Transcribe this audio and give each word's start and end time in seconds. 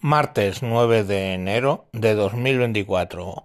Martes 0.00 0.62
9 0.62 1.04
de 1.04 1.32
enero 1.32 1.86
de 1.92 2.14
2024. 2.14 3.44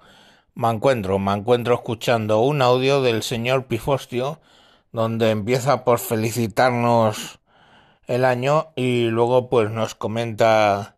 Me 0.54 0.70
encuentro, 0.70 1.18
me 1.18 1.32
encuentro 1.32 1.76
escuchando 1.76 2.42
un 2.42 2.62
audio 2.62 3.02
del 3.02 3.24
señor 3.24 3.68
Pifostio 3.68 4.42
donde 4.92 5.30
empieza 5.30 5.86
por 5.86 6.00
felicitarnos 6.00 7.40
el 8.06 8.26
año 8.26 8.74
y 8.76 9.06
luego 9.06 9.50
pues 9.50 9.72
nos 9.72 9.96
comenta 9.96 10.98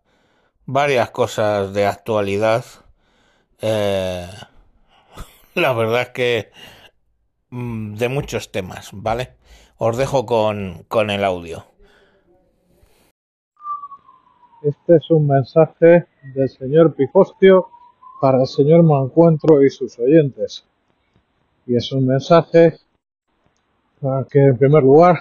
varias 0.65 1.11
cosas 1.11 1.71
de 1.71 1.85
actualidad. 1.85 2.65
Eh, 3.61 4.27
la 5.53 5.73
verdad 5.73 6.01
es 6.01 6.09
que 6.09 6.51
mm, 7.51 7.93
de 7.93 8.09
muchos 8.09 8.51
temas, 8.51 8.89
¿vale? 8.91 9.35
Os 9.77 9.97
dejo 9.97 10.25
con, 10.25 10.83
con 10.87 11.11
el 11.11 11.23
audio. 11.23 11.72
Este 14.63 14.95
es 14.95 15.11
un 15.11 15.27
mensaje 15.27 16.07
del 16.33 16.47
señor 16.47 16.93
Pifostio 16.93 17.67
para 18.21 18.39
el 18.39 18.47
señor 18.47 18.81
Mancuentro 18.83 19.61
y 19.61 19.69
sus 19.69 19.99
oyentes. 19.99 20.65
Y 21.65 21.75
es 21.75 21.91
un 21.91 22.07
mensaje 22.07 22.77
para 23.99 24.23
que, 24.23 24.39
en 24.39 24.57
primer 24.57 24.81
lugar, 24.83 25.17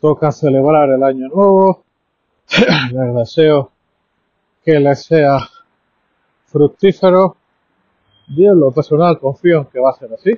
toca 0.00 0.32
celebrar 0.32 0.90
el 0.90 1.04
año 1.04 1.28
nuevo. 1.28 1.84
les 2.92 3.14
deseo 3.14 3.70
que 4.64 4.80
les 4.80 5.00
sea 5.00 5.38
fructífero. 6.46 7.36
Y 8.30 8.46
en 8.46 8.58
lo 8.58 8.72
personal 8.72 9.20
confío 9.20 9.58
en 9.58 9.66
que 9.66 9.78
va 9.78 9.90
a 9.90 9.96
ser 9.96 10.12
así. 10.12 10.32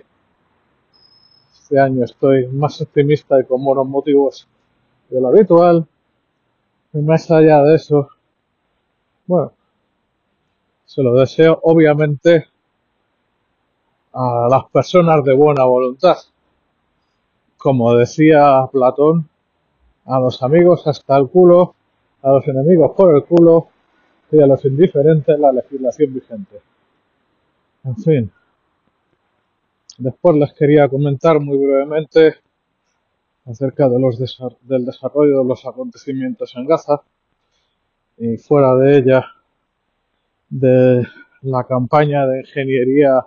Este 1.55 1.81
año 1.81 2.05
estoy 2.05 2.47
más 2.49 2.79
optimista 2.83 3.41
y 3.41 3.45
con 3.45 3.65
buenos 3.65 3.87
motivos 3.87 4.47
de 5.09 5.19
lo 5.19 5.29
habitual. 5.29 5.89
Y 6.93 6.99
más 6.99 7.31
allá 7.31 7.63
de 7.63 7.77
eso, 7.77 8.09
bueno, 9.27 9.53
se 10.85 11.03
lo 11.03 11.15
deseo 11.15 11.61
obviamente 11.63 12.47
a 14.13 14.49
las 14.51 14.65
personas 14.71 15.23
de 15.25 15.35
buena 15.35 15.65
voluntad. 15.65 16.17
Como 17.57 17.95
decía 17.95 18.67
Platón, 18.73 19.29
a 20.07 20.19
los 20.19 20.43
amigos 20.43 20.87
hasta 20.87 21.17
el 21.17 21.29
culo, 21.29 21.75
a 22.23 22.31
los 22.31 22.49
enemigos 22.49 22.93
por 22.97 23.15
el 23.15 23.25
culo 23.25 23.69
y 24.33 24.43
a 24.43 24.47
los 24.47 24.65
indiferentes 24.65 25.39
la 25.39 25.53
legislación 25.53 26.15
vigente. 26.15 26.61
En 27.85 27.97
fin. 27.97 28.33
Después 29.99 30.37
les 30.37 30.53
quería 30.55 30.89
comentar 30.89 31.39
muy 31.39 31.59
brevemente 31.59 32.37
acerca 33.47 33.89
de 33.89 33.99
los 33.99 34.19
del 34.63 34.85
desarrollo 34.85 35.39
de 35.39 35.45
los 35.45 35.67
acontecimientos 35.67 36.55
en 36.57 36.67
Gaza 36.67 37.03
y 38.17 38.37
fuera 38.37 38.75
de 38.75 38.99
ella 38.99 39.25
de 40.49 41.07
la 41.43 41.65
campaña 41.65 42.27
de 42.27 42.41
ingeniería 42.41 43.27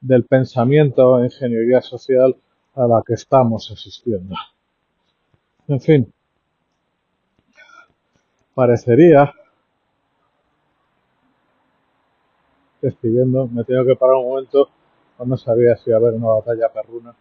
del 0.00 0.24
pensamiento, 0.24 1.24
ingeniería 1.24 1.80
social 1.80 2.36
a 2.74 2.86
la 2.86 3.02
que 3.06 3.14
estamos 3.14 3.70
asistiendo. 3.70 4.34
En 5.66 5.80
fin, 5.80 6.12
parecería 8.54 9.32
viendo, 13.02 13.46
me 13.46 13.64
tengo 13.64 13.84
que 13.86 13.96
parar 13.96 14.16
un 14.16 14.28
momento, 14.28 14.68
no 15.24 15.36
sabía 15.38 15.74
si 15.76 15.88
iba 15.88 15.96
a 15.96 16.00
haber 16.00 16.14
una 16.14 16.34
batalla 16.34 16.68
perruna 16.70 17.14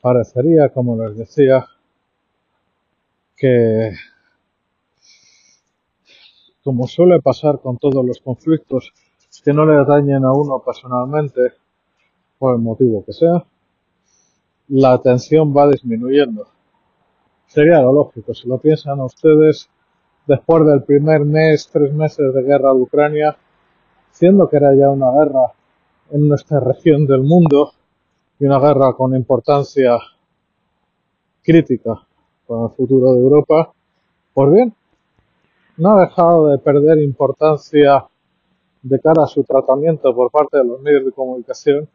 parecería, 0.00 0.68
como 0.70 0.96
les 0.96 1.16
decía, 1.16 1.66
que 3.36 3.92
como 6.62 6.86
suele 6.86 7.20
pasar 7.20 7.60
con 7.60 7.78
todos 7.78 8.04
los 8.04 8.20
conflictos 8.20 8.92
que 9.42 9.52
no 9.52 9.64
le 9.64 9.84
dañen 9.84 10.24
a 10.24 10.32
uno 10.32 10.62
personalmente, 10.64 11.52
por 12.38 12.54
el 12.54 12.60
motivo 12.60 13.04
que 13.04 13.12
sea, 13.12 13.44
la 14.68 14.92
atención 14.92 15.54
va 15.56 15.68
disminuyendo. 15.68 16.46
Sería 17.46 17.80
lo 17.80 17.92
lógico, 17.92 18.34
si 18.34 18.46
lo 18.46 18.58
piensan 18.58 19.00
ustedes, 19.00 19.68
después 20.26 20.66
del 20.66 20.82
primer 20.84 21.24
mes, 21.24 21.68
tres 21.72 21.92
meses 21.92 22.32
de 22.34 22.42
guerra 22.42 22.72
de 22.72 22.80
Ucrania, 22.80 23.36
siendo 24.10 24.48
que 24.48 24.56
era 24.56 24.74
ya 24.74 24.90
una 24.90 25.10
guerra 25.12 25.52
en 26.10 26.28
nuestra 26.28 26.60
región 26.60 27.06
del 27.06 27.22
mundo, 27.22 27.72
y 28.40 28.46
una 28.46 28.58
guerra 28.58 28.94
con 28.94 29.14
importancia 29.14 29.98
crítica 31.42 32.06
para 32.46 32.64
el 32.64 32.70
futuro 32.70 33.12
de 33.12 33.20
Europa, 33.20 33.72
pues 34.32 34.52
bien, 34.52 34.74
no 35.76 35.92
ha 35.92 36.06
dejado 36.06 36.48
de 36.48 36.58
perder 36.58 37.02
importancia 37.02 38.06
de 38.82 38.98
cara 38.98 39.24
a 39.24 39.26
su 39.26 39.44
tratamiento 39.44 40.14
por 40.14 40.30
parte 40.30 40.56
de 40.56 40.64
los 40.64 40.80
medios 40.80 41.04
de 41.04 41.12
comunicación 41.12 41.88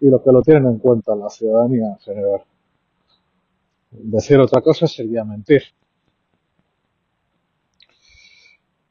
y 0.00 0.08
lo 0.08 0.22
que 0.22 0.30
lo 0.30 0.40
tienen 0.40 0.66
en 0.66 0.78
cuenta 0.78 1.16
la 1.16 1.28
ciudadanía 1.28 1.88
en 1.88 1.98
general. 1.98 2.44
Decir 3.90 4.38
otra 4.38 4.62
cosa 4.62 4.86
sería 4.86 5.24
mentir. 5.24 5.62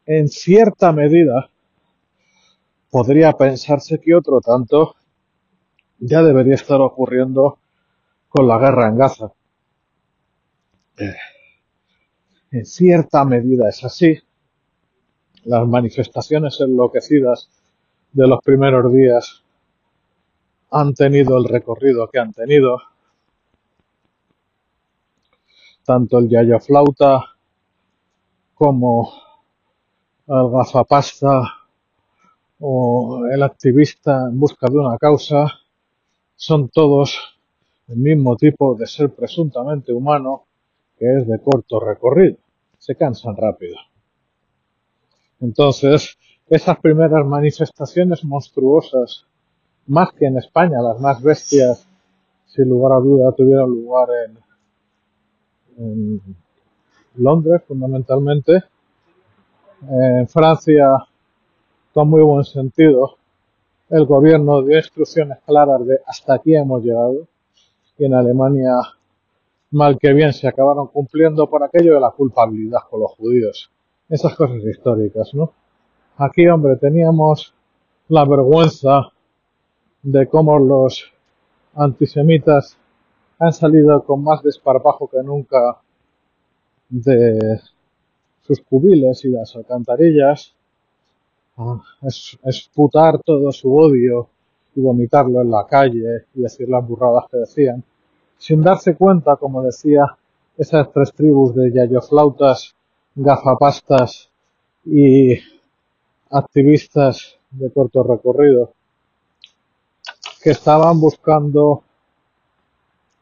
En 0.05 0.27
cierta 0.27 0.91
medida, 0.91 1.49
podría 2.89 3.31
pensarse 3.33 3.99
que 3.99 4.13
otro 4.13 4.41
tanto 4.41 4.95
ya 5.99 6.21
debería 6.21 6.55
estar 6.55 6.79
ocurriendo 6.81 7.59
con 8.29 8.47
la 8.47 8.57
guerra 8.57 8.87
en 8.87 8.97
Gaza. 8.97 9.31
Eh, 10.97 11.15
en 12.51 12.65
cierta 12.65 13.25
medida 13.25 13.69
es 13.69 13.83
así. 13.83 14.19
Las 15.45 15.67
manifestaciones 15.67 16.59
enloquecidas 16.59 17.49
de 18.11 18.27
los 18.27 18.41
primeros 18.43 18.91
días 18.93 19.43
han 20.71 20.93
tenido 20.93 21.37
el 21.37 21.45
recorrido 21.45 22.09
que 22.09 22.19
han 22.19 22.33
tenido. 22.33 22.79
Tanto 25.85 26.19
el 26.19 26.29
Yaya 26.29 26.59
Flauta 26.59 27.23
como 28.53 29.13
el 30.27 30.51
gafapasta 30.51 31.41
o 32.59 33.23
el 33.31 33.43
activista 33.43 34.27
en 34.29 34.39
busca 34.39 34.67
de 34.67 34.77
una 34.77 34.97
causa 34.97 35.47
son 36.37 36.69
todos 36.69 37.17
el 37.87 37.97
mismo 37.97 38.37
tipo 38.37 38.75
de 38.75 38.85
ser 38.85 39.09
presuntamente 39.09 39.91
humano 39.91 40.43
que 40.97 41.17
es 41.17 41.27
de 41.27 41.39
corto 41.39 41.79
recorrido. 41.79 42.37
Se 42.77 42.95
cansan 42.95 43.35
rápido. 43.35 43.75
Entonces, 45.41 46.17
esas 46.47 46.79
primeras 46.79 47.25
manifestaciones 47.25 48.23
monstruosas, 48.23 49.25
más 49.87 50.11
que 50.13 50.25
en 50.25 50.37
España, 50.37 50.81
las 50.81 50.99
más 50.99 51.21
bestias, 51.21 51.87
sin 52.45 52.69
lugar 52.69 52.93
a 52.93 52.99
duda, 52.99 53.31
tuvieron 53.33 53.69
lugar 53.69 54.07
en, 54.25 55.83
en 55.83 56.21
Londres, 57.15 57.61
fundamentalmente. 57.67 58.63
En 59.89 60.27
Francia, 60.27 60.87
con 61.93 62.09
muy 62.09 62.21
buen 62.21 62.43
sentido, 62.43 63.17
el 63.89 64.05
gobierno 64.05 64.63
dio 64.63 64.77
instrucciones 64.77 65.39
claras 65.45 65.85
de 65.85 65.99
hasta 66.05 66.35
aquí 66.35 66.55
hemos 66.55 66.83
llegado 66.83 67.27
y 67.97 68.05
en 68.05 68.13
Alemania 68.13 68.73
mal 69.71 69.97
que 69.97 70.13
bien 70.13 70.33
se 70.33 70.47
acabaron 70.47 70.87
cumpliendo 70.87 71.49
por 71.49 71.63
aquello 71.63 71.95
de 71.95 72.01
la 72.01 72.11
culpabilidad 72.11 72.81
con 72.89 73.01
los 73.01 73.11
judíos. 73.13 73.71
Esas 74.09 74.35
cosas 74.35 74.63
históricas, 74.63 75.33
¿no? 75.33 75.51
Aquí, 76.17 76.47
hombre, 76.47 76.77
teníamos 76.77 77.53
la 78.07 78.25
vergüenza 78.25 79.11
de 80.01 80.27
cómo 80.27 80.57
los 80.57 81.11
antisemitas 81.75 82.77
han 83.39 83.53
salido 83.53 84.03
con 84.03 84.23
más 84.23 84.41
desparpajo 84.41 85.07
que 85.07 85.21
nunca 85.21 85.77
de 86.89 87.59
sus 88.41 88.61
cubiles 88.61 89.25
y 89.25 89.29
las 89.29 89.55
alcantarillas 89.55 90.56
es, 92.01 92.37
esputar 92.43 93.19
todo 93.19 93.51
su 93.51 93.75
odio 93.75 94.29
y 94.75 94.81
vomitarlo 94.81 95.41
en 95.41 95.51
la 95.51 95.65
calle 95.65 96.25
y 96.35 96.41
decir 96.41 96.69
las 96.69 96.87
burradas 96.87 97.25
que 97.31 97.37
decían, 97.37 97.83
sin 98.37 98.61
darse 98.61 98.95
cuenta, 98.95 99.35
como 99.35 99.63
decía, 99.63 100.03
esas 100.57 100.91
tres 100.91 101.13
tribus 101.13 101.55
de 101.55 101.71
yayoflautas, 101.71 102.75
gafapastas 103.15 104.29
y 104.85 105.37
activistas 106.29 107.37
de 107.51 107.71
corto 107.71 108.03
recorrido 108.03 108.73
que 110.41 110.51
estaban 110.51 110.99
buscando 110.99 111.83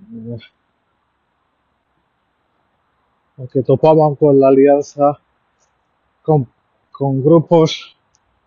eh, 0.02 0.38
que 3.52 3.64
topaban 3.64 4.16
con 4.16 4.40
la 4.40 4.48
alianza 4.48 5.20
con, 6.22 6.48
con 6.92 7.24
grupos 7.24 7.96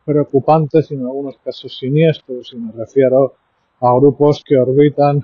preocupantes 0.08 0.90
y 0.90 0.94
en 0.94 1.02
algunos 1.02 1.36
casos 1.36 1.76
siniestros, 1.76 2.54
y 2.54 2.56
me 2.56 2.72
refiero 2.72 3.34
a 3.78 3.92
grupos 3.92 4.42
que 4.42 4.56
orbitan 4.56 5.22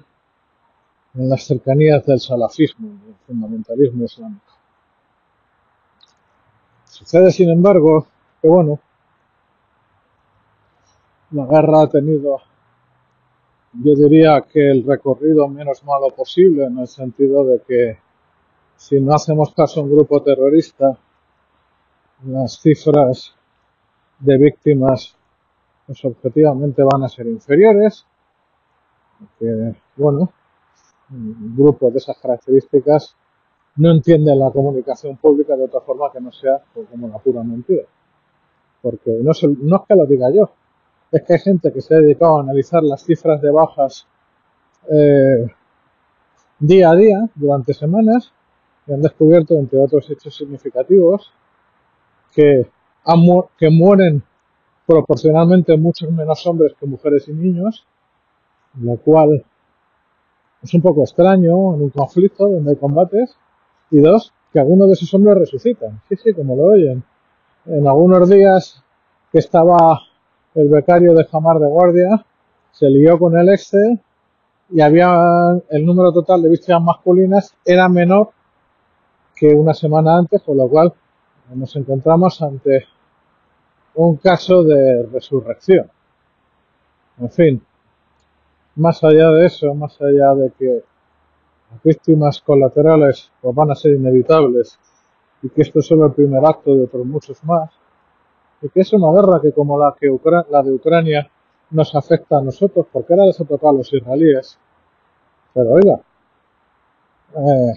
en 1.15 1.29
las 1.31 1.45
cercanías 1.45 2.05
del 2.05 2.21
salafismo, 2.21 2.89
del 2.89 3.15
fundamentalismo 3.27 4.05
islámico. 4.05 4.53
Sucede, 6.85 7.33
sin 7.33 7.49
embargo, 7.49 8.07
que 8.43 8.49
bueno, 8.49 8.79
la 11.31 11.47
guerra 11.47 11.81
ha 11.81 11.89
tenido, 11.89 12.43
yo 13.73 13.95
diría 13.95 14.43
que 14.43 14.71
el 14.71 14.85
recorrido 14.85 15.49
menos 15.49 15.83
malo 15.83 16.09
posible, 16.15 16.67
en 16.67 16.79
el 16.79 16.89
sentido 16.89 17.43
de 17.47 17.63
que 17.67 17.99
si 18.77 19.01
no 19.01 19.15
hacemos 19.15 19.55
caso 19.55 19.81
a 19.81 19.85
un 19.85 19.93
grupo 19.93 20.23
terrorista, 20.23 20.99
las 22.27 22.61
cifras 22.61 23.35
de 24.21 24.39
víctimas 24.39 25.17
pues 25.87 26.05
objetivamente 26.05 26.83
van 26.83 27.03
a 27.03 27.09
ser 27.09 27.27
inferiores. 27.27 28.07
Que, 29.39 29.75
bueno, 29.97 30.33
un 31.11 31.55
grupo 31.57 31.91
de 31.91 31.99
esas 31.99 32.19
características 32.19 33.15
no 33.77 33.91
entiende 33.91 34.35
la 34.35 34.51
comunicación 34.51 35.17
pública 35.17 35.57
de 35.57 35.65
otra 35.65 35.81
forma 35.81 36.11
que 36.13 36.21
no 36.21 36.33
sea 36.33 36.63
pues, 36.73 36.89
como 36.89 37.09
la 37.09 37.19
pura 37.19 37.43
mentira. 37.43 37.85
Porque 38.83 39.11
no, 39.23 39.33
es, 39.33 39.43
no 39.43 39.77
es 39.77 39.83
que 39.89 39.95
lo 39.95 40.07
diga 40.07 40.31
yo, 40.31 40.51
es 41.11 41.23
que 41.23 41.33
hay 41.35 41.39
gente 41.39 41.73
que 41.73 41.81
se 41.81 41.95
ha 41.95 42.01
dedicado 42.01 42.39
a 42.39 42.43
analizar 42.43 42.83
las 42.83 43.05
cifras 43.05 43.41
de 43.41 43.51
bajas 43.51 44.07
eh, 44.91 45.47
día 46.59 46.91
a 46.91 46.95
día, 46.95 47.29
durante 47.35 47.73
semanas, 47.73 48.33
y 48.87 48.93
han 48.93 49.01
descubierto, 49.01 49.55
entre 49.55 49.81
otros 49.81 50.11
hechos 50.11 50.37
significativos, 50.37 51.33
que, 52.35 52.71
que 53.59 53.71
mueren 53.71 54.23
proporcionalmente 54.87 55.77
muchos 55.77 56.11
menos 56.11 56.47
hombres 56.47 56.75
que 56.79 56.87
mujeres 56.87 57.29
y 57.29 57.33
niños, 57.33 57.87
lo 58.81 58.97
cual 58.97 59.45
es 60.63 60.75
un 60.75 60.83
poco 60.83 61.03
extraño 61.03 61.75
en 61.75 61.83
un 61.83 61.91
conflicto 61.91 62.49
donde 62.49 62.71
hay 62.71 62.77
combates, 62.77 63.37
y 63.91 64.01
dos, 64.01 64.33
que 64.53 64.61
algunos 64.61 64.89
de 64.89 64.95
esos 64.95 65.13
hombres 65.15 65.39
resucitan, 65.39 66.01
sí, 66.09 66.17
sí, 66.17 66.33
como 66.33 66.57
lo 66.57 66.65
oyen. 66.67 67.05
En 67.67 67.87
algunos 67.87 68.29
días 68.29 68.83
que 69.31 69.39
estaba 69.39 70.01
el 70.55 70.69
becario 70.69 71.15
de 71.15 71.25
Jamar 71.25 71.59
de 71.59 71.67
Guardia, 71.67 72.25
se 72.73 72.89
lió 72.89 73.19
con 73.19 73.37
el 73.39 73.49
Excel 73.51 74.01
y 74.71 74.81
había 74.81 75.61
el 75.69 75.85
número 75.85 76.13
total 76.13 76.43
de 76.43 76.49
víctimas 76.49 76.83
masculinas 76.83 77.55
era 77.65 77.89
menor 77.89 78.31
que 79.37 79.49
una 79.55 79.75
semana 79.75 80.17
antes, 80.17 80.43
con 80.43 80.57
lo 80.57 80.69
cual 80.69 80.93
nos 81.55 81.75
encontramos 81.77 82.41
ante 82.41 82.87
un 83.95 84.17
caso 84.17 84.63
de 84.63 85.07
resurrección. 85.13 85.91
En 87.19 87.31
fin, 87.31 87.63
más 88.77 89.03
allá 89.05 89.31
de 89.31 89.47
eso, 89.47 89.73
más 89.75 90.01
allá 90.01 90.35
de 90.35 90.51
que 90.59 90.83
las 91.71 91.83
víctimas 91.83 92.41
colaterales 92.41 93.31
pues, 93.41 93.55
van 93.55 93.71
a 93.71 93.75
ser 93.75 93.93
inevitables 93.93 94.79
y 95.43 95.49
que 95.51 95.63
esto 95.63 95.79
es 95.79 95.87
solo 95.87 96.07
el 96.07 96.13
primer 96.13 96.45
acto 96.45 96.75
de 96.75 96.85
otros 96.85 97.07
muchos 97.07 97.45
más, 97.45 97.71
y 98.63 98.69
que 98.71 98.81
es 98.81 98.93
una 98.95 99.13
guerra 99.13 99.41
que 99.43 99.53
como 99.53 99.79
la, 99.79 99.95
que 99.99 100.09
la 100.51 100.63
de 100.63 100.73
Ucrania 100.73 101.31
nos 101.71 101.95
afecta 101.95 102.39
a 102.39 102.43
nosotros, 102.43 102.87
porque 102.91 103.13
ahora 103.13 103.27
les 103.27 103.41
ha 103.41 103.45
tocado 103.45 103.75
a 103.75 103.79
los 103.79 103.93
israelíes. 103.93 104.59
Pero 105.53 105.73
oiga, 105.73 106.01
eh, 107.37 107.75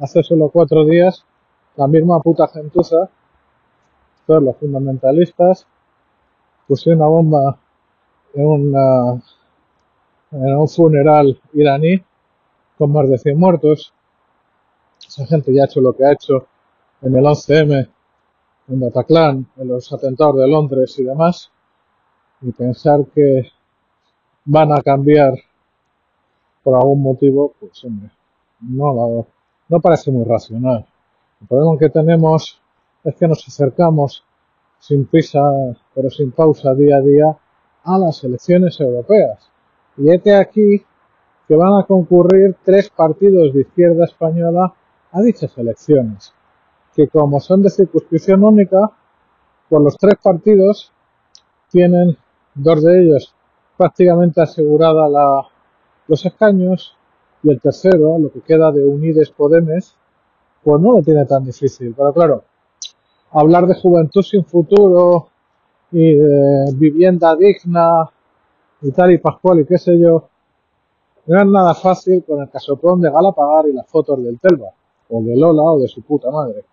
hace 0.00 0.22
solo 0.22 0.48
cuatro 0.48 0.84
días, 0.86 1.24
la 1.76 1.86
misma 1.86 2.20
puta 2.20 2.48
gentuza, 2.48 3.10
los 4.26 4.56
fundamentalistas, 4.56 5.66
pusieron 6.66 7.00
una 7.00 7.10
bomba 7.10 7.58
en 8.34 9.22
un 10.56 10.68
funeral 10.68 11.40
iraní 11.52 12.02
con 12.78 12.92
más 12.92 13.08
de 13.08 13.18
100 13.18 13.38
muertos. 13.38 13.92
Esa 15.06 15.26
gente 15.26 15.52
ya 15.52 15.62
ha 15.62 15.66
hecho 15.66 15.80
lo 15.80 15.92
que 15.92 16.04
ha 16.06 16.12
hecho 16.12 16.46
en 17.02 17.14
el 17.14 17.24
11M, 17.24 17.88
en 18.68 18.80
Bataclan, 18.80 19.46
en 19.56 19.68
los 19.68 19.92
atentados 19.92 20.36
de 20.36 20.48
Londres 20.48 20.98
y 20.98 21.04
demás. 21.04 21.50
Y 22.40 22.52
pensar 22.52 23.04
que 23.14 23.50
van 24.44 24.72
a 24.72 24.80
cambiar 24.80 25.34
por 26.62 26.76
algún 26.76 27.02
motivo, 27.02 27.52
pues 27.60 27.84
hombre, 27.84 28.10
no 28.60 28.94
la 28.94 29.26
no 29.68 29.80
parece 29.80 30.10
muy 30.10 30.24
racional. 30.24 30.86
El 31.40 31.48
problema 31.48 31.78
que 31.78 31.88
tenemos 31.90 32.61
es 33.04 33.16
que 33.16 33.28
nos 33.28 33.46
acercamos 33.46 34.24
sin 34.78 35.06
prisa, 35.06 35.40
pero 35.94 36.10
sin 36.10 36.32
pausa 36.32 36.74
día 36.74 36.96
a 36.96 37.00
día 37.00 37.36
a 37.84 37.98
las 37.98 38.22
elecciones 38.24 38.80
europeas. 38.80 39.50
Y 39.96 40.10
este 40.10 40.34
aquí 40.34 40.84
que 41.46 41.56
van 41.56 41.80
a 41.80 41.84
concurrir 41.84 42.56
tres 42.64 42.90
partidos 42.90 43.52
de 43.52 43.62
izquierda 43.62 44.04
española 44.04 44.72
a 45.10 45.20
dichas 45.20 45.56
elecciones, 45.58 46.32
que 46.94 47.08
como 47.08 47.40
son 47.40 47.62
de 47.62 47.70
circunscripción 47.70 48.44
única, 48.44 48.90
pues 49.68 49.82
los 49.82 49.96
tres 49.96 50.14
partidos 50.22 50.92
tienen 51.70 52.16
dos 52.54 52.82
de 52.82 53.02
ellos 53.02 53.34
prácticamente 53.76 54.40
asegurada 54.40 55.08
la, 55.08 55.42
los 56.06 56.24
escaños 56.24 56.96
y 57.42 57.50
el 57.50 57.60
tercero, 57.60 58.18
lo 58.18 58.30
que 58.30 58.40
queda 58.40 58.70
de 58.70 58.84
Unides 58.84 59.30
Podemes, 59.30 59.96
pues 60.62 60.80
no 60.80 60.92
lo 60.92 61.02
tiene 61.02 61.24
tan 61.26 61.44
difícil. 61.44 61.94
Pero 61.96 62.12
claro, 62.12 62.44
hablar 63.32 63.66
de 63.66 63.74
juventud 63.74 64.22
sin 64.22 64.44
futuro 64.44 65.28
y 65.90 66.14
de 66.14 66.72
vivienda 66.74 67.34
digna 67.36 68.10
y 68.80 68.90
tal 68.92 69.12
y 69.12 69.18
pascual 69.18 69.60
y 69.60 69.66
qué 69.66 69.78
sé 69.78 69.98
yo, 69.98 70.28
no 71.26 71.40
es 71.40 71.46
nada 71.46 71.74
fácil 71.74 72.24
con 72.24 72.40
el 72.40 72.50
casoplón 72.50 73.00
de 73.00 73.10
Galapagar 73.10 73.68
y 73.68 73.72
las 73.72 73.86
fotos 73.86 74.22
del 74.22 74.40
Telva, 74.40 74.70
o 75.08 75.22
de 75.22 75.36
Lola 75.36 75.62
o 75.62 75.78
de 75.78 75.88
su 75.88 76.02
puta 76.02 76.30
madre. 76.30 76.64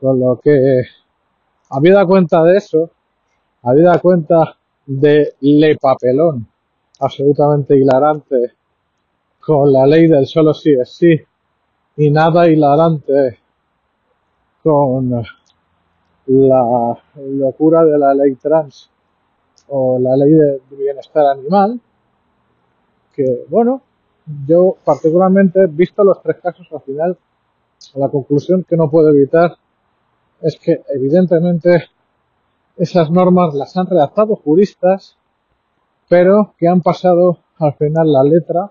Con 0.00 0.20
lo 0.20 0.38
que, 0.40 0.82
habida 1.70 2.06
cuenta 2.06 2.42
de 2.44 2.58
eso, 2.58 2.90
habida 3.62 3.98
cuenta 3.98 4.56
de 4.86 5.34
le 5.40 5.76
papelón 5.76 6.46
absolutamente 7.00 7.76
hilarante 7.76 8.52
con 9.40 9.72
la 9.72 9.86
ley 9.86 10.06
del 10.06 10.26
solo 10.26 10.54
sí 10.54 10.72
es 10.72 10.90
sí 10.90 11.20
y 11.96 12.10
nada 12.10 12.48
hilarante 12.48 13.38
con 14.62 15.24
la 16.26 16.98
locura 17.16 17.84
de 17.84 17.98
la 17.98 18.14
ley 18.14 18.34
trans 18.36 18.90
o 19.68 19.98
la 19.98 20.16
ley 20.16 20.32
de 20.32 20.60
bienestar 20.70 21.26
animal, 21.26 21.80
que 23.14 23.44
bueno, 23.48 23.82
yo 24.46 24.76
particularmente, 24.84 25.66
visto 25.66 26.04
los 26.04 26.22
tres 26.22 26.36
casos, 26.40 26.66
al 26.72 26.80
final 26.82 27.18
la 27.94 28.08
conclusión 28.08 28.64
que 28.64 28.76
no 28.76 28.90
puedo 28.90 29.08
evitar 29.08 29.56
es 30.40 30.56
que 30.58 30.82
evidentemente 30.94 31.84
esas 32.76 33.10
normas 33.10 33.54
las 33.54 33.76
han 33.76 33.86
redactado 33.86 34.36
juristas, 34.36 35.16
pero 36.08 36.54
que 36.58 36.68
han 36.68 36.80
pasado 36.80 37.38
al 37.58 37.74
final 37.74 38.12
la 38.12 38.24
letra 38.24 38.70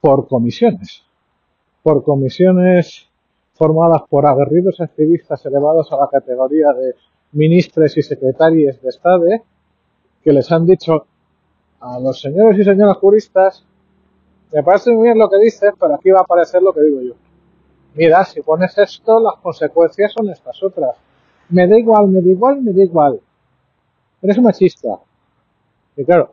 por 0.00 0.28
comisiones, 0.28 1.04
por 1.82 2.02
comisiones 2.04 3.08
formadas 3.54 4.02
por 4.08 4.26
aguerridos 4.26 4.80
activistas 4.80 5.44
elevados 5.46 5.90
a 5.92 5.96
la 5.96 6.08
categoría 6.08 6.72
de 6.72 6.94
ministros 7.32 7.96
y 7.96 8.02
secretarios 8.02 8.80
de 8.80 8.88
Estado, 8.88 9.24
que 10.22 10.32
les 10.32 10.50
han 10.50 10.66
dicho 10.66 11.06
a 11.80 11.98
los 12.00 12.20
señores 12.20 12.58
y 12.58 12.64
señoras 12.64 12.96
juristas, 12.96 13.64
me 14.52 14.62
parece 14.62 14.92
muy 14.92 15.04
bien 15.04 15.18
lo 15.18 15.28
que 15.28 15.38
dices, 15.38 15.72
pero 15.78 15.94
aquí 15.94 16.10
va 16.10 16.20
a 16.20 16.22
aparecer 16.22 16.62
lo 16.62 16.72
que 16.72 16.82
digo 16.82 17.00
yo. 17.00 17.14
Mira, 17.94 18.24
si 18.24 18.40
pones 18.40 18.76
esto, 18.78 19.20
las 19.20 19.36
consecuencias 19.36 20.12
son 20.12 20.28
estas 20.30 20.62
otras. 20.62 20.96
Me 21.48 21.66
da 21.68 21.78
igual, 21.78 22.08
me 22.08 22.20
da 22.20 22.30
igual, 22.30 22.62
me 22.62 22.72
da 22.72 22.82
igual. 22.82 23.20
Eres 24.22 24.40
machista. 24.40 24.98
Y 25.96 26.04
claro, 26.04 26.32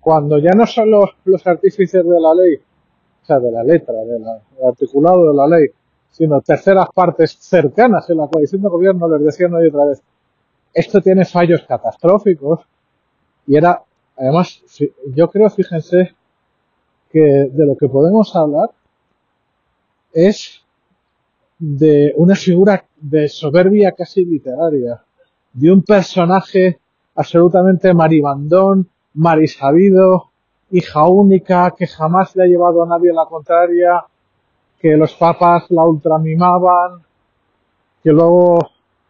cuando 0.00 0.38
ya 0.38 0.52
no 0.52 0.66
son 0.66 0.90
los, 0.90 1.46
artífices 1.46 2.04
de 2.04 2.20
la 2.20 2.34
ley, 2.34 2.56
o 2.56 3.26
sea, 3.26 3.38
de 3.40 3.50
la 3.50 3.62
letra, 3.62 3.94
del 3.94 4.24
articulado 4.64 5.30
de 5.30 5.36
la 5.36 5.46
ley, 5.46 5.68
sino 6.10 6.40
terceras 6.40 6.88
partes 6.94 7.36
cercanas 7.38 8.08
en 8.10 8.18
la 8.18 8.26
coalición 8.26 8.62
de 8.62 8.68
gobierno 8.68 9.08
les 9.08 9.24
decían 9.24 9.54
hoy 9.54 9.68
otra 9.68 9.86
vez, 9.86 10.02
esto 10.74 11.00
tiene 11.00 11.24
fallos 11.24 11.62
catastróficos 11.66 12.60
y 13.46 13.56
era, 13.56 13.82
además, 14.16 14.62
yo 15.14 15.30
creo, 15.30 15.48
fíjense, 15.50 16.14
que 17.10 17.20
de 17.20 17.66
lo 17.66 17.76
que 17.76 17.88
podemos 17.88 18.34
hablar 18.36 18.70
es 20.12 20.62
de 21.58 22.12
una 22.16 22.36
figura 22.36 22.84
de 22.96 23.28
soberbia 23.28 23.92
casi 23.92 24.24
literaria, 24.24 25.02
de 25.52 25.72
un 25.72 25.82
personaje 25.82 26.78
absolutamente 27.14 27.92
maribandón, 27.94 28.88
marisabido, 29.14 30.30
hija 30.70 31.06
única, 31.06 31.74
que 31.76 31.86
jamás 31.86 32.36
le 32.36 32.44
ha 32.44 32.46
llevado 32.46 32.84
a 32.84 32.86
nadie 32.86 33.12
la 33.12 33.26
contraria, 33.26 34.04
que 34.78 34.96
los 34.96 35.14
papas 35.14 35.64
la 35.70 35.84
ultramimaban, 35.84 37.02
que 38.02 38.12
luego 38.12 38.58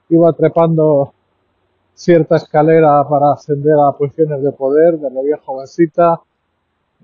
iba 0.08 0.32
trepando 0.32 1.12
cierta 1.94 2.37
escalera 2.37 3.06
para 3.08 3.32
ascender 3.32 3.75
a 3.75 3.92
posiciones 3.92 4.42
de 4.42 4.52
poder 4.52 4.98
de 4.98 5.10
la 5.10 5.20
vieja 5.20 5.42
jovencita 5.44 6.20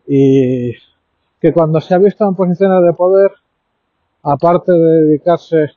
y 0.07 0.73
que 1.41 1.53
cuando 1.53 1.81
se 1.81 1.95
ha 1.95 1.99
visto 1.99 2.25
en 2.25 2.35
posiciones 2.35 2.85
de 2.85 2.93
poder, 2.95 3.31
aparte 4.23 4.73
de 4.73 5.03
dedicarse 5.03 5.71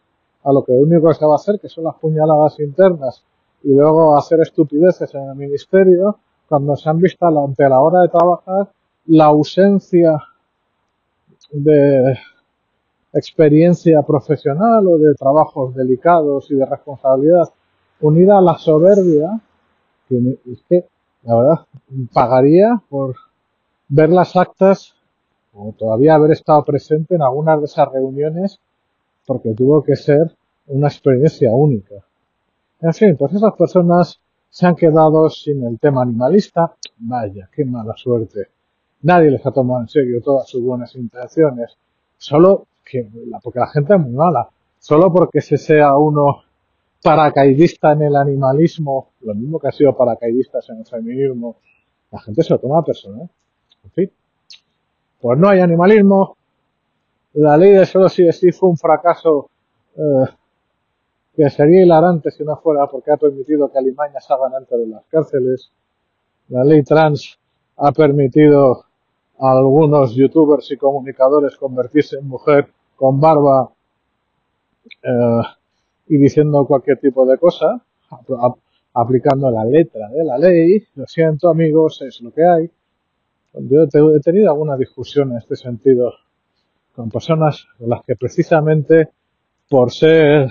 a 0.43 0.53
lo 0.53 0.63
que 0.63 0.71
único 0.71 1.09
que 1.09 1.15
se 1.15 1.25
va 1.25 1.33
a 1.33 1.35
hacer, 1.35 1.59
que 1.59 1.67
son 1.67 1.83
las 1.83 1.95
puñaladas 1.95 2.59
internas, 2.59 3.23
y 3.63 3.73
luego 3.73 4.17
hacer 4.17 4.39
estupideces 4.39 5.13
en 5.15 5.29
el 5.29 5.35
ministerio, 5.35 6.19
cuando 6.47 6.75
se 6.77 6.89
han 6.89 6.99
visto 6.99 7.25
ante 7.25 7.67
la 7.67 7.81
hora 7.81 8.01
de 8.03 8.09
trabajar 8.09 8.69
la 9.07 9.25
ausencia 9.25 10.23
de 11.51 12.17
experiencia 13.13 14.01
profesional 14.01 14.85
o 14.87 14.97
de 14.97 15.13
trabajos 15.15 15.73
delicados 15.75 16.51
y 16.51 16.55
de 16.55 16.65
responsabilidad 16.65 17.49
unida 18.01 18.37
a 18.37 18.41
la 18.41 18.57
soberbia, 18.57 19.39
que 20.07 20.37
es 20.51 20.63
que, 20.69 20.85
la 21.23 21.35
verdad, 21.35 21.65
pagaría 22.13 22.81
por 22.89 23.15
ver 23.87 24.09
las 24.09 24.35
actas 24.35 24.95
o 25.53 25.73
todavía 25.77 26.15
haber 26.15 26.31
estado 26.31 26.63
presente 26.63 27.15
en 27.15 27.21
algunas 27.21 27.59
de 27.59 27.65
esas 27.65 27.91
reuniones 27.91 28.59
porque 29.25 29.53
tuvo 29.53 29.83
que 29.83 29.95
ser 29.95 30.35
una 30.67 30.87
experiencia 30.87 31.51
única. 31.51 31.95
En 32.81 32.93
fin, 32.93 33.17
pues 33.17 33.33
esas 33.33 33.53
personas 33.53 34.19
se 34.49 34.65
han 34.65 34.75
quedado 34.75 35.29
sin 35.29 35.65
el 35.65 35.79
tema 35.79 36.03
animalista. 36.03 36.73
Vaya, 36.99 37.49
qué 37.53 37.65
mala 37.65 37.95
suerte. 37.95 38.47
Nadie 39.01 39.31
les 39.31 39.45
ha 39.45 39.51
tomado 39.51 39.81
en 39.81 39.89
serio 39.89 40.21
todas 40.21 40.47
sus 40.47 40.63
buenas 40.63 40.95
intenciones. 40.95 41.77
Solo 42.17 42.67
que, 42.89 43.07
porque 43.43 43.59
la 43.59 43.67
gente 43.67 43.93
es 43.93 43.99
muy 43.99 44.11
mala. 44.11 44.49
Solo 44.79 45.11
porque 45.11 45.41
se 45.41 45.57
sea 45.57 45.95
uno 45.97 46.43
paracaidista 47.01 47.93
en 47.93 48.03
el 48.03 48.15
animalismo, 48.15 49.09
lo 49.21 49.35
mismo 49.35 49.59
que 49.59 49.67
ha 49.67 49.71
sido 49.71 49.95
paracaidistas 49.95 50.69
en 50.69 50.79
el 50.79 50.85
feminismo, 50.85 51.57
la 52.11 52.19
gente 52.19 52.43
se 52.43 52.53
lo 52.53 52.59
toma 52.59 52.83
personal. 52.83 53.29
En 53.83 53.91
fin. 53.91 54.11
Pues 55.19 55.39
no 55.39 55.49
hay 55.49 55.59
animalismo. 55.59 56.37
La 57.33 57.57
ley 57.57 57.73
de 57.73 57.85
solo 57.85 58.09
si 58.09 58.31
sí 58.31 58.51
fue 58.51 58.69
un 58.69 58.77
fracaso 58.77 59.49
eh, 59.95 60.25
que 61.35 61.49
sería 61.49 61.83
hilarante 61.83 62.31
si 62.31 62.43
no 62.43 62.55
fuera 62.57 62.87
porque 62.87 63.11
ha 63.11 63.17
permitido 63.17 63.71
que 63.71 63.77
alimañas 63.77 64.29
hagan 64.31 64.55
antes 64.55 64.79
de 64.79 64.87
las 64.87 65.03
cárceles. 65.05 65.71
La 66.49 66.63
ley 66.63 66.83
trans 66.83 67.37
ha 67.77 67.91
permitido 67.91 68.85
a 69.39 69.51
algunos 69.51 70.15
youtubers 70.15 70.71
y 70.71 70.77
comunicadores 70.77 71.55
convertirse 71.57 72.17
en 72.17 72.27
mujer 72.27 72.69
con 72.97 73.21
barba 73.21 73.69
eh, 75.03 75.41
y 76.07 76.17
diciendo 76.17 76.65
cualquier 76.65 76.99
tipo 76.99 77.25
de 77.25 77.37
cosa, 77.37 77.81
aplicando 78.93 79.51
la 79.51 79.63
letra 79.63 80.09
de 80.09 80.23
la 80.23 80.37
ley. 80.37 80.83
Lo 80.95 81.05
siento 81.05 81.49
amigos, 81.49 82.01
es 82.01 82.19
lo 82.21 82.31
que 82.31 82.43
hay. 82.43 82.69
Yo 83.53 83.83
he 83.83 84.19
tenido 84.19 84.51
alguna 84.51 84.75
discusión 84.75 85.31
en 85.31 85.37
este 85.37 85.55
sentido 85.55 86.13
con 86.93 87.09
personas 87.09 87.67
con 87.77 87.89
las 87.89 88.03
que 88.03 88.15
precisamente 88.15 89.09
por 89.69 89.91
ser 89.91 90.49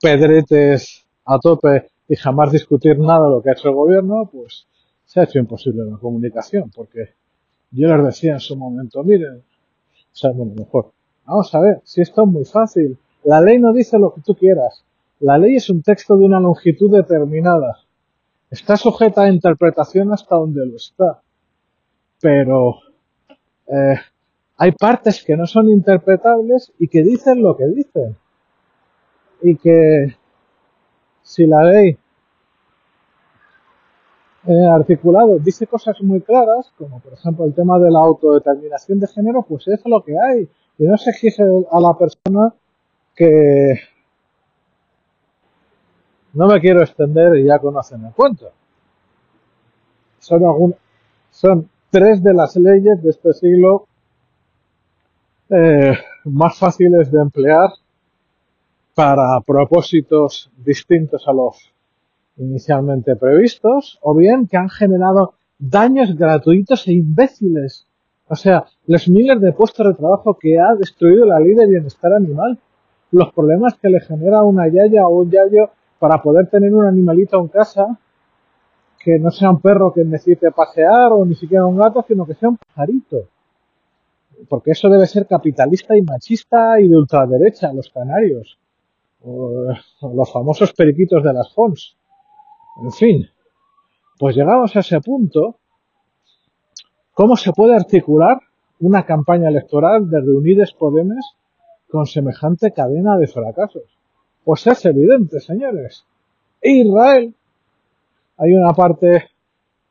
pedretes 0.00 1.06
a 1.24 1.38
tope 1.38 1.90
y 2.08 2.16
jamás 2.16 2.52
discutir 2.52 2.98
nada 2.98 3.26
de 3.26 3.30
lo 3.30 3.42
que 3.42 3.50
ha 3.50 3.52
hecho 3.52 3.68
el 3.68 3.74
gobierno, 3.74 4.28
pues 4.32 4.66
se 5.04 5.20
ha 5.20 5.24
hecho 5.24 5.38
imposible 5.38 5.84
la 5.84 5.98
comunicación, 5.98 6.70
porque 6.74 7.14
yo 7.70 7.88
les 7.88 8.04
decía 8.06 8.32
en 8.32 8.40
su 8.40 8.56
momento, 8.56 9.02
miren, 9.04 9.38
o 9.38 10.16
sea, 10.16 10.30
bueno, 10.32 10.54
mejor, 10.56 10.92
vamos 11.28 11.54
a 11.54 11.60
ver, 11.60 11.80
si 11.84 12.00
esto 12.00 12.22
es 12.22 12.28
muy 12.28 12.44
fácil, 12.44 12.98
la 13.24 13.40
ley 13.40 13.58
no 13.58 13.72
dice 13.72 13.98
lo 13.98 14.14
que 14.14 14.22
tú 14.22 14.34
quieras, 14.34 14.84
la 15.20 15.36
ley 15.36 15.56
es 15.56 15.68
un 15.68 15.82
texto 15.82 16.16
de 16.16 16.24
una 16.24 16.40
longitud 16.40 16.90
determinada, 16.90 17.78
está 18.50 18.76
sujeta 18.76 19.22
a 19.22 19.30
interpretación 19.30 20.12
hasta 20.12 20.36
donde 20.36 20.66
lo 20.66 20.76
está, 20.76 21.20
pero 22.20 22.76
eh, 23.66 23.96
hay 24.56 24.72
partes 24.72 25.22
que 25.22 25.36
no 25.36 25.46
son 25.46 25.68
interpretables 25.68 26.72
y 26.78 26.88
que 26.88 27.02
dicen 27.02 27.42
lo 27.42 27.56
que 27.56 27.66
dicen. 27.66 28.16
Y 29.40 29.56
que 29.56 30.16
si 31.22 31.46
la 31.46 31.62
ley 31.62 31.96
eh, 34.46 34.66
articulado 34.66 35.38
dice 35.38 35.66
cosas 35.66 36.00
muy 36.02 36.22
claras, 36.22 36.72
como 36.76 36.98
por 37.00 37.12
ejemplo 37.12 37.44
el 37.44 37.54
tema 37.54 37.78
de 37.78 37.90
la 37.90 38.00
autodeterminación 38.00 38.98
de 38.98 39.06
género, 39.06 39.42
pues 39.42 39.68
es 39.68 39.80
lo 39.84 40.02
que 40.02 40.14
hay. 40.18 40.48
Y 40.78 40.84
no 40.84 40.96
se 40.96 41.10
exige 41.10 41.42
a 41.70 41.80
la 41.80 41.98
persona 41.98 42.54
que 43.14 43.80
no 46.34 46.46
me 46.46 46.60
quiero 46.60 46.82
extender 46.82 47.36
y 47.36 47.44
ya 47.44 47.58
conocen 47.58 48.04
el 48.04 48.12
cuento. 48.12 48.52
Son, 50.20 50.44
algún, 50.44 50.76
son 51.30 51.68
tres 51.90 52.22
de 52.22 52.32
las 52.32 52.54
leyes 52.56 53.02
de 53.02 53.10
este 53.10 53.32
siglo 53.32 53.88
eh, 55.50 55.94
más 56.24 56.58
fáciles 56.58 57.10
de 57.10 57.22
emplear 57.22 57.70
para 58.94 59.40
propósitos 59.40 60.50
distintos 60.56 61.26
a 61.26 61.32
los 61.32 61.72
inicialmente 62.36 63.16
previstos, 63.16 63.98
o 64.02 64.14
bien 64.14 64.46
que 64.46 64.56
han 64.56 64.68
generado 64.68 65.34
daños 65.58 66.16
gratuitos 66.16 66.86
e 66.86 66.92
imbéciles. 66.92 67.87
O 68.28 68.36
sea, 68.36 68.64
los 68.86 69.08
miles 69.08 69.40
de 69.40 69.52
puestos 69.52 69.86
de 69.86 69.94
trabajo 69.94 70.38
que 70.38 70.58
ha 70.58 70.74
destruido 70.78 71.24
la 71.24 71.40
ley 71.40 71.54
de 71.54 71.66
bienestar 71.66 72.12
animal, 72.12 72.58
los 73.10 73.32
problemas 73.32 73.74
que 73.76 73.88
le 73.88 74.00
genera 74.00 74.42
una 74.42 74.68
yaya 74.68 75.06
o 75.06 75.22
un 75.22 75.30
yayo 75.30 75.70
para 75.98 76.22
poder 76.22 76.48
tener 76.48 76.74
un 76.74 76.86
animalito 76.86 77.40
en 77.40 77.48
casa, 77.48 77.98
que 78.98 79.18
no 79.18 79.30
sea 79.30 79.50
un 79.50 79.60
perro 79.60 79.92
que 79.92 80.04
necesite 80.04 80.50
pasear 80.50 81.12
o 81.12 81.24
ni 81.24 81.34
siquiera 81.34 81.64
un 81.64 81.76
gato, 81.76 82.04
sino 82.06 82.26
que 82.26 82.34
sea 82.34 82.50
un 82.50 82.58
pajarito. 82.58 83.28
Porque 84.48 84.72
eso 84.72 84.88
debe 84.88 85.06
ser 85.06 85.26
capitalista 85.26 85.96
y 85.96 86.02
machista 86.02 86.80
y 86.80 86.88
de 86.88 86.96
ultraderecha, 86.96 87.72
los 87.72 87.88
canarios 87.90 88.58
los 89.24 90.32
famosos 90.32 90.72
periquitos 90.72 91.22
de 91.22 91.32
las 91.32 91.52
Fons. 91.52 91.96
En 92.82 92.92
fin, 92.92 93.28
pues 94.18 94.36
llegamos 94.36 94.74
a 94.76 94.80
ese 94.80 95.00
punto, 95.00 95.57
¿cómo 97.18 97.36
se 97.36 97.52
puede 97.52 97.74
articular 97.74 98.38
una 98.78 99.04
campaña 99.04 99.48
electoral 99.48 100.08
de 100.08 100.20
Reunides 100.20 100.72
Podemes 100.72 101.26
con 101.90 102.06
semejante 102.06 102.70
cadena 102.70 103.18
de 103.18 103.26
fracasos? 103.26 103.82
Pues 104.44 104.64
es 104.68 104.84
evidente, 104.84 105.40
señores. 105.40 106.04
Israel, 106.62 107.34
hay 108.36 108.54
una 108.54 108.72
parte 108.72 109.30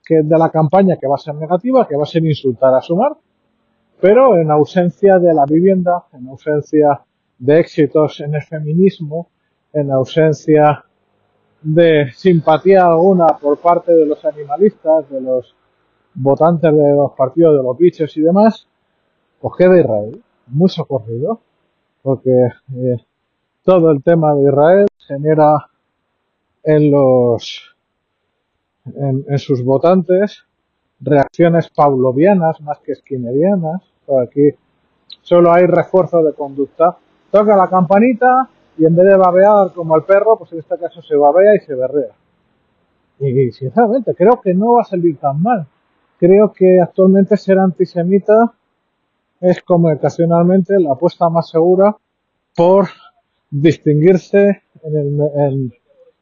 que 0.05 0.21
de 0.23 0.37
la 0.37 0.49
campaña 0.49 0.95
que 0.95 1.05
va 1.05 1.15
a 1.15 1.17
ser 1.17 1.35
negativa, 1.35 1.85
que 1.85 1.97
va 1.97 2.03
a 2.03 2.05
ser 2.05 2.23
insultar 2.23 2.73
a 2.73 2.81
Sumar, 2.81 3.11
pero 3.99 4.37
en 4.37 4.49
ausencia 4.49 5.19
de 5.19 5.33
la 5.33 5.43
vivienda, 5.43 6.05
en 6.13 6.29
ausencia 6.29 7.01
de 7.39 7.59
éxitos 7.59 8.21
en 8.21 8.35
el 8.35 8.43
feminismo, 8.43 9.27
en 9.73 9.91
ausencia 9.91 10.85
de 11.61 12.09
simpatía 12.15 12.85
alguna 12.85 13.27
por 13.37 13.57
parte 13.57 13.93
de 13.93 14.05
los 14.05 14.23
animalistas, 14.23 15.09
de 15.09 15.19
los 15.19 15.57
votantes 16.17 16.73
de 16.73 16.95
los 16.95 17.11
partidos 17.13 17.57
de 17.57 17.63
los 17.63 17.77
bichos 17.77 18.15
y 18.17 18.21
demás, 18.21 18.67
pues 19.39 19.53
queda 19.57 19.79
Israel 19.79 20.21
muy 20.47 20.69
socorrido, 20.69 21.39
porque 22.01 22.49
eh, 22.75 22.97
todo 23.63 23.91
el 23.91 24.03
tema 24.03 24.33
de 24.35 24.43
Israel 24.43 24.87
genera 24.97 25.69
en 26.63 26.91
los 26.91 27.75
en, 28.85 29.37
sus 29.37 29.63
votantes 29.63 30.43
reacciones 30.99 31.69
pavlovianas 31.69 32.61
más 32.61 32.79
que 32.79 32.93
esquinerianas. 32.93 33.81
Por 34.05 34.23
aquí 34.23 34.49
solo 35.21 35.51
hay 35.51 35.65
refuerzo 35.65 36.23
de 36.23 36.33
conducta 36.33 36.97
toca 37.31 37.55
la 37.55 37.69
campanita 37.69 38.49
y 38.77 38.85
en 38.85 38.95
vez 38.95 39.07
de 39.07 39.17
babear 39.17 39.73
como 39.73 39.95
el 39.95 40.03
perro, 40.03 40.37
pues 40.37 40.51
en 40.53 40.59
este 40.59 40.77
caso 40.77 41.01
se 41.01 41.15
babea 41.15 41.55
y 41.55 41.59
se 41.59 41.75
berrea. 41.75 42.13
Y 43.19 43.51
sinceramente, 43.51 44.13
creo 44.13 44.39
que 44.41 44.53
no 44.53 44.73
va 44.73 44.81
a 44.81 44.85
salir 44.85 45.17
tan 45.17 45.41
mal. 45.41 45.67
Creo 46.19 46.51
que 46.51 46.81
actualmente 46.81 47.37
ser 47.37 47.59
antisemita 47.59 48.53
es 49.39 49.61
como 49.61 49.91
ocasionalmente 49.91 50.79
la 50.79 50.93
apuesta 50.93 51.29
más 51.29 51.49
segura 51.49 51.95
por 52.55 52.87
distinguirse 53.51 54.63
en 54.83 54.95
el, 54.95 55.73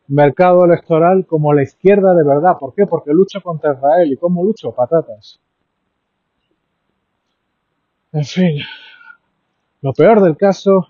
mercado 0.07 0.65
electoral 0.65 1.25
como 1.25 1.51
la 1.51 1.63
izquierda 1.63 2.13
de 2.13 2.23
verdad. 2.23 2.57
¿Por 2.59 2.75
qué? 2.75 2.85
Porque 2.85 3.11
lucho 3.11 3.41
contra 3.41 3.73
Israel. 3.73 4.11
¿Y 4.11 4.17
cómo 4.17 4.43
lucho? 4.43 4.71
Patatas. 4.71 5.39
En 8.11 8.23
fin, 8.23 8.59
lo 9.81 9.93
peor 9.93 10.21
del 10.21 10.37
caso 10.37 10.87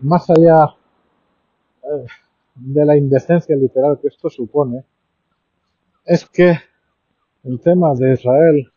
más 0.00 0.28
allá 0.28 0.74
eh, 1.82 2.06
de 2.54 2.84
la 2.84 2.96
indecencia 2.96 3.56
literal 3.56 3.98
que 4.00 4.08
esto 4.08 4.28
supone, 4.28 4.84
es 6.04 6.26
que 6.26 6.58
el 7.44 7.60
tema 7.60 7.94
de 7.94 8.14
Israel, 8.14 8.72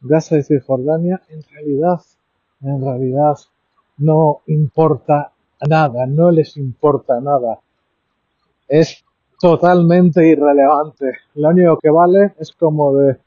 Gaza 0.00 0.38
y 0.38 0.42
Cisjordania, 0.42 1.20
en 1.28 1.42
realidad, 1.50 2.00
en 2.62 2.80
realidad, 2.80 3.36
no 3.98 4.42
importa 4.46 5.32
nada, 5.68 6.06
no 6.06 6.30
les 6.30 6.56
importa 6.56 7.20
nada. 7.20 7.58
Es 8.68 9.04
totalmente 9.40 10.26
irrelevante. 10.28 11.12
Lo 11.34 11.48
único 11.48 11.78
que 11.78 11.90
vale 11.90 12.34
es 12.38 12.52
como 12.52 12.94
de 12.94 13.18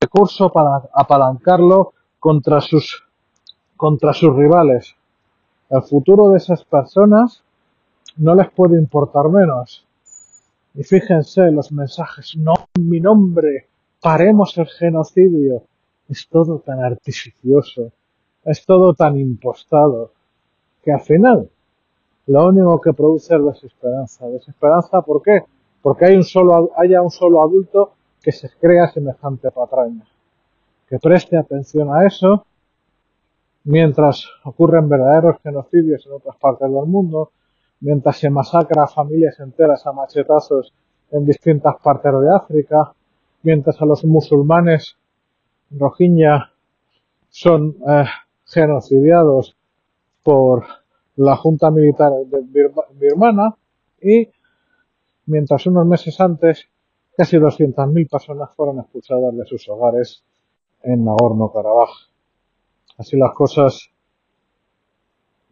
recurso 0.00 0.50
para 0.52 0.82
apalancarlo 0.92 1.92
contra 2.18 2.60
sus, 2.60 3.04
contra 3.76 4.12
sus 4.12 4.34
rivales. 4.34 4.94
El 5.70 5.82
futuro 5.82 6.30
de 6.30 6.38
esas 6.38 6.64
personas 6.64 7.42
no 8.16 8.34
les 8.34 8.50
puede 8.50 8.78
importar 8.78 9.28
menos. 9.28 9.86
Y 10.74 10.84
fíjense 10.84 11.50
los 11.50 11.72
mensajes, 11.72 12.36
no 12.36 12.54
mi 12.78 13.00
nombre, 13.00 13.69
paremos 14.00 14.56
el 14.58 14.66
genocidio. 14.66 15.62
Es 16.08 16.28
todo 16.28 16.58
tan 16.58 16.82
artificioso, 16.82 17.92
es 18.44 18.64
todo 18.66 18.94
tan 18.94 19.16
impostado, 19.16 20.12
que 20.82 20.92
al 20.92 21.00
final 21.00 21.48
lo 22.26 22.48
único 22.48 22.80
que 22.80 22.92
produce 22.92 23.36
es 23.36 23.44
desesperanza. 23.44 24.26
¿Desesperanza 24.28 25.02
por 25.02 25.22
qué? 25.22 25.44
Porque 25.82 26.06
hay 26.06 26.16
un 26.16 26.24
solo, 26.24 26.70
haya 26.76 27.00
un 27.00 27.10
solo 27.10 27.42
adulto 27.42 27.92
que 28.20 28.32
se 28.32 28.50
crea 28.60 28.88
semejante 28.88 29.50
patraña. 29.50 30.04
Que 30.88 30.98
preste 30.98 31.36
atención 31.36 31.94
a 31.94 32.06
eso 32.06 32.44
mientras 33.64 34.26
ocurren 34.44 34.88
verdaderos 34.88 35.36
genocidios 35.42 36.04
en 36.06 36.12
otras 36.12 36.36
partes 36.36 36.68
del 36.68 36.86
mundo, 36.86 37.30
mientras 37.80 38.16
se 38.16 38.30
masacra 38.30 38.84
a 38.84 38.88
familias 38.88 39.38
enteras 39.38 39.86
a 39.86 39.92
machetazos 39.92 40.72
en 41.12 41.24
distintas 41.24 41.76
partes 41.82 42.12
de 42.20 42.34
África, 42.34 42.94
mientras 43.42 43.80
a 43.80 43.86
los 43.86 44.04
musulmanes 44.04 44.96
rohingya 45.70 46.52
son 47.28 47.76
eh, 47.88 48.04
genocidiados 48.44 49.56
por 50.22 50.64
la 51.16 51.36
Junta 51.36 51.70
Militar 51.70 52.12
de 52.26 52.70
birmana 52.94 53.54
y 54.00 54.28
mientras 55.26 55.66
unos 55.66 55.86
meses 55.86 56.20
antes 56.20 56.68
casi 57.16 57.36
200.000 57.36 58.10
personas 58.10 58.50
fueron 58.56 58.80
expulsadas 58.80 59.36
de 59.36 59.44
sus 59.44 59.68
hogares 59.68 60.24
en 60.82 61.04
Nagorno-Karabaj. 61.04 61.90
Así 62.98 63.16
las 63.16 63.32
cosas, 63.34 63.90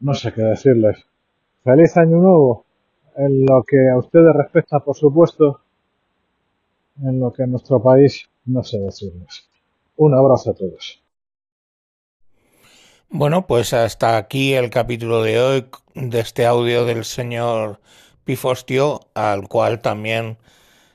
no 0.00 0.14
sé 0.14 0.33
qué 0.33 0.42
decirles. 0.42 1.04
Feliz 1.64 1.97
año 1.97 2.16
nuevo. 2.16 2.64
En 3.16 3.45
lo 3.45 3.62
que 3.64 3.88
a 3.90 3.99
ustedes 3.99 4.33
respecta, 4.35 4.80
por 4.80 4.97
supuesto, 4.97 5.61
en 7.02 7.21
lo 7.21 7.33
que 7.33 7.43
a 7.43 7.47
nuestro 7.47 7.83
país 7.83 8.28
no 8.45 8.62
sé 8.62 8.78
decirles. 8.78 9.49
Un 9.97 10.14
abrazo 10.14 10.50
a 10.50 10.55
todos. 10.55 11.02
Bueno, 13.11 13.47
pues 13.47 13.73
hasta 13.73 14.17
aquí 14.17 14.55
el 14.55 14.71
capítulo 14.71 15.23
de 15.23 15.40
hoy 15.40 15.67
de 15.95 16.21
este 16.21 16.45
audio 16.47 16.85
del 16.85 17.05
señor 17.05 17.81
Pifostio, 18.25 19.00
al 19.14 19.49
cual 19.49 19.81
también 19.81 20.37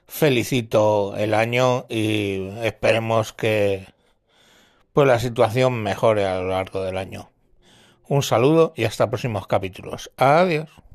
felicito 0.06 1.16
el 1.18 1.34
año 1.34 1.86
y 1.90 2.50
esperemos 2.62 3.34
que 3.34 3.88
pues 4.94 5.08
la 5.08 5.20
situación 5.20 5.82
mejore 5.82 6.26
a 6.26 6.40
lo 6.40 6.50
largo 6.50 6.84
del 6.84 6.98
año. 6.98 7.32
Un 8.08 8.22
saludo 8.22 8.74
y 8.76 8.84
hasta 8.84 9.10
próximos 9.10 9.48
capítulos. 9.48 10.12
Adiós. 10.18 10.70